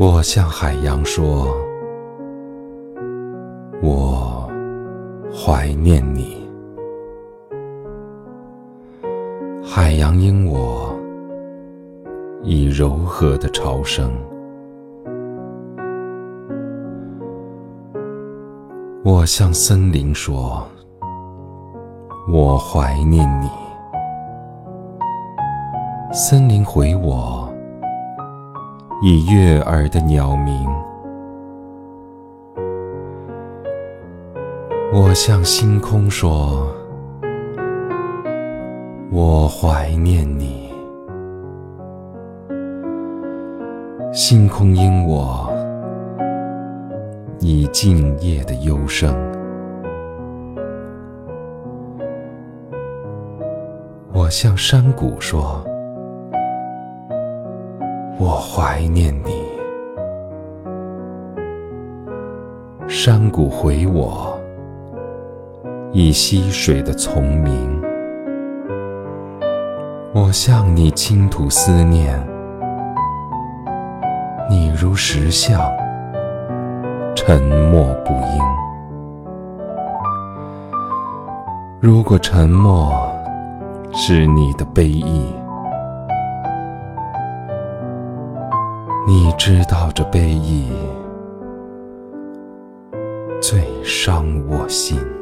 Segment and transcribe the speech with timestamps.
[0.00, 1.54] 我向海洋说
[3.84, 4.50] ：“我
[5.30, 6.48] 怀念你。”
[9.62, 10.98] 海洋因我
[12.42, 14.10] 以柔和的潮声。
[19.04, 20.66] 我向森林说
[22.32, 23.50] ：“我怀念你。”
[26.10, 27.39] 森林回我。
[29.02, 30.68] 以悦耳的鸟鸣，
[34.92, 36.70] 我向星空说
[39.10, 40.70] ：“我怀念你。”
[44.12, 45.50] 星空因我
[47.38, 49.16] 以静夜的幽声，
[54.12, 55.64] 我向山谷说。
[58.22, 59.30] 我怀念你，
[62.86, 64.38] 山谷回我，
[65.90, 67.80] 以溪水的丛鸣。
[70.12, 72.22] 我向你倾吐思念，
[74.50, 75.58] 你如石像，
[77.16, 77.40] 沉
[77.72, 78.44] 默不应。
[81.80, 82.92] 如果沉默
[83.94, 85.39] 是你的悲意。
[89.10, 90.68] 你知道这悲意
[93.42, 95.19] 最伤我心。